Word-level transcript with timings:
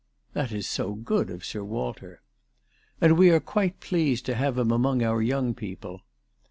"That 0.33 0.51
is 0.51 0.67
so 0.67 0.95
good 0.95 1.29
of 1.29 1.45
Sir 1.45 1.63
Walter."" 1.63 2.23
And 3.01 3.19
we 3.19 3.29
are 3.29 3.39
quite 3.39 3.79
pleased 3.79 4.25
to 4.25 4.33
have 4.33 4.57
him 4.57 4.71
among 4.71 5.03
our 5.03 5.21
young 5.21 5.53
people." 5.53 6.01